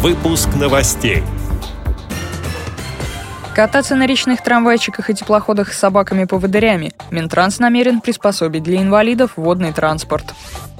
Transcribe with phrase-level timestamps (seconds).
[0.00, 1.24] Выпуск новостей.
[3.52, 10.34] Кататься на речных трамвайчиках и теплоходах с собаками-поводырями Минтранс намерен приспособить для инвалидов водный транспорт.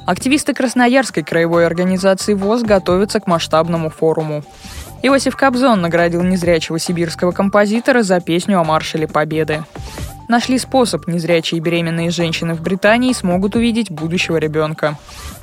[0.07, 4.45] Активисты Красноярской краевой организации ВОЗ готовятся к масштабному форуму.
[5.03, 9.65] Иосиф Кобзон наградил незрячего сибирского композитора за песню о маршале Победы.
[10.29, 14.97] Нашли способ, незрячие беременные женщины в Британии смогут увидеть будущего ребенка.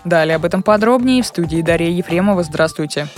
[0.05, 2.42] Далее об этом подробнее в студии Дарья Ефремова.
[2.42, 3.10] Здравствуйте.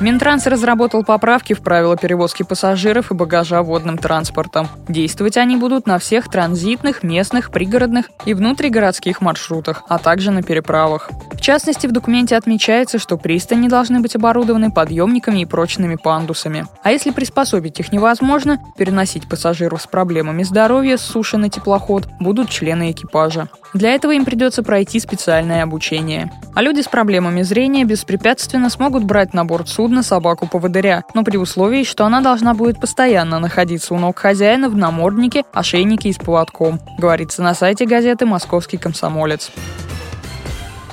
[0.00, 4.68] Минтранс разработал поправки в правила перевозки пассажиров и багажа водным транспортом.
[4.86, 11.10] Действовать они будут на всех транзитных, местных, пригородных и внутригородских маршрутах, а также на переправах.
[11.32, 16.66] В частности, в документе отмечается, что пристани должны быть оборудованы подъемниками и прочными пандусами.
[16.84, 22.50] А если приспособить их невозможно, переносить пассажиров с проблемами здоровья с суши на теплоход будут
[22.50, 23.48] члены экипажа.
[23.74, 26.32] Для этого им придется пройти специальное обучение.
[26.54, 31.82] А люди с проблемами зрения беспрепятственно смогут брать на борт судна собаку-поводыря, но при условии,
[31.82, 36.78] что она должна будет постоянно находиться у ног хозяина в наморднике, ошейнике и с поводком,
[36.98, 39.50] говорится на сайте газеты «Московский комсомолец».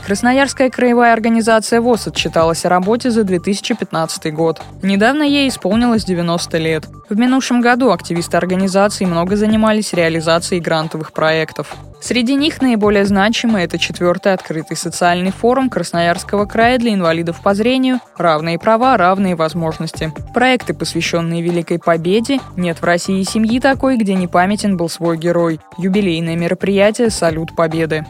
[0.06, 4.62] Красноярская краевая организация ВОЗ отчиталась о работе за 2015 год.
[4.82, 6.86] Недавно ей исполнилось 90 лет.
[7.10, 11.76] В минувшем году активисты организации много занимались реализацией грантовых проектов.
[12.02, 18.00] Среди них наиболее значимый– это четвертый открытый социальный форум Красноярского края для инвалидов по зрению
[18.18, 20.14] «Равные права, равные возможности».
[20.34, 25.60] Проекты, посвященные Великой Победе, «Нет в России семьи такой, где не памятен был свой герой»,
[25.78, 28.06] юбилейное мероприятие «Салют Победы».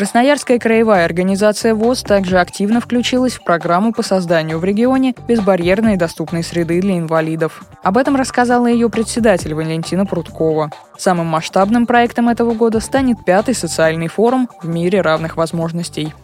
[0.00, 5.96] Красноярская краевая организация ВОЗ также активно включилась в программу по созданию в регионе безбарьерной и
[5.98, 7.62] доступной среды для инвалидов.
[7.82, 10.70] Об этом рассказала ее председатель Валентина Пруткова.
[10.96, 16.14] Самым масштабным проектом этого года станет пятый социальный форум в мире равных возможностей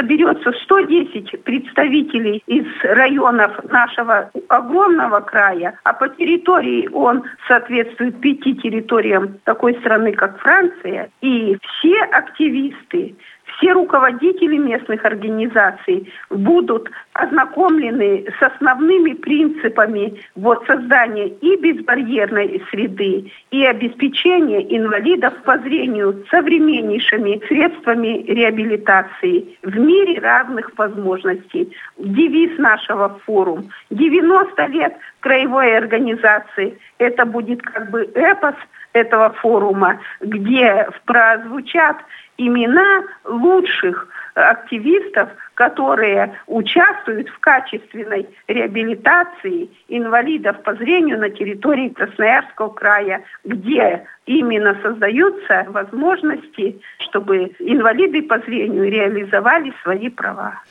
[0.00, 9.38] соберется 110 представителей из районов нашего огромного края, а по территории он соответствует пяти территориям
[9.44, 13.14] такой страны, как Франция, и все активисты
[13.56, 23.64] все руководители местных организаций будут ознакомлены с основными принципами вот, создания и безбарьерной среды, и
[23.64, 31.74] обеспечения инвалидов по зрению современнейшими средствами реабилитации в мире равных возможностей.
[31.98, 36.78] Девиз нашего форума 90 лет краевой организации.
[36.98, 38.54] Это будет как бы эпос
[38.92, 41.96] этого форума, где прозвучат
[42.36, 53.22] имена лучших активистов, которые участвуют в качественной реабилитации инвалидов по зрению на территории Красноярского края,
[53.44, 60.62] где именно создаются возможности, чтобы инвалиды по зрению реализовали свои права.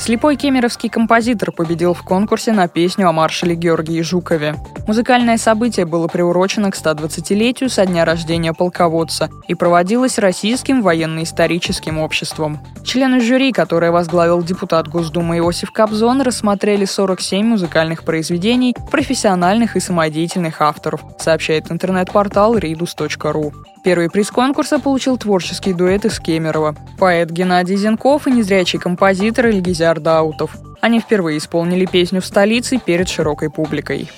[0.00, 4.56] Слепой кемеровский композитор победил в конкурсе на песню о маршале Георгии Жукове.
[4.86, 12.60] Музыкальное событие было приурочено к 120-летию со дня рождения полководца и проводилось Российским военно-историческим обществом.
[12.82, 20.62] Члены жюри, которое возглавил депутат Госдумы Иосиф Кобзон, рассмотрели 47 музыкальных произведений профессиональных и самодеятельных
[20.62, 23.52] авторов, сообщает интернет-портал ridus.ru.
[23.82, 26.76] Первый приз конкурса получил творческий дуэт из Кемерово.
[26.98, 30.56] Поэт Геннадий Зенков и незрячий композитор Ильгизяр Даутов.
[30.82, 34.10] Они впервые исполнили песню в столице перед широкой публикой.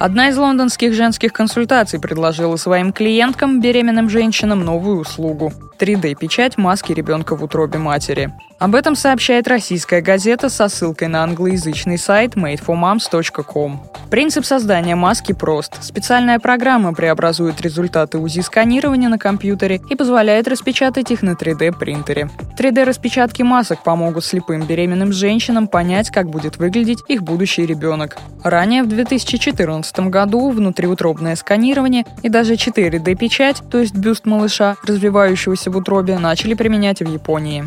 [0.00, 7.36] Одна из лондонских женских консультаций предложила своим клиенткам, беременным женщинам, новую услугу– 3D-печать маски ребенка
[7.36, 8.32] в утробе матери.
[8.60, 13.80] Об этом сообщает российская газета со ссылкой на англоязычный сайт madeformoms.com.
[14.10, 15.82] Принцип создания маски прост.
[15.82, 22.28] Специальная программа преобразует результаты УЗИ-сканирования на компьютере и позволяет распечатать их на 3D-принтере.
[22.58, 28.18] 3D-распечатки масок помогут слепым беременным женщинам понять, как будет выглядеть их будущий ребенок.
[28.44, 35.78] Ранее, в 2014 году, внутриутробное сканирование и даже 4D-печать, то есть бюст малыша, развивающегося в
[35.78, 37.66] утробе, начали применять в Японии.